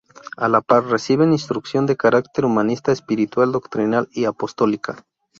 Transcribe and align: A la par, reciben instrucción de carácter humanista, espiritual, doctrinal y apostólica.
A 0.45 0.47
la 0.47 0.61
par, 0.61 0.85
reciben 0.87 1.31
instrucción 1.31 1.85
de 1.85 1.95
carácter 1.95 2.45
humanista, 2.45 2.91
espiritual, 2.91 3.51
doctrinal 3.51 4.09
y 4.13 4.25
apostólica. 4.25 5.05